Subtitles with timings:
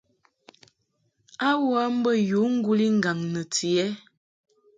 [1.47, 3.87] A wə mbə yǔ ŋguli ŋgaŋ nɨti ɛ?